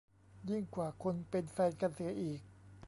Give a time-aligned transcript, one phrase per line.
[0.49, 2.41] ยิ่งกว่าคนเป็นแฟนกันเสียอีก